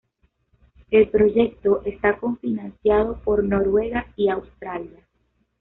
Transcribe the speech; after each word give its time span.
El 0.89 1.09
proyecto 1.09 1.83
está 1.85 2.17
co-financiado 2.17 3.17
por 3.21 3.43
Noruega 3.43 4.07
y 4.15 4.29
Australia. 4.29 5.05